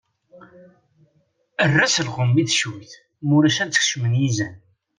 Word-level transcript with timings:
Err-as 1.63 1.95
lɣem 2.07 2.33
i 2.41 2.43
tecuyt 2.49 2.91
mulac 3.29 3.57
ad 3.63 3.71
t-kecmen 3.71 4.13
yizan. 4.21 4.55